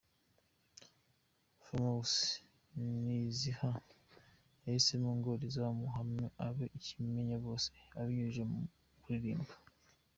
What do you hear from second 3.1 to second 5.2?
iziha yahisemo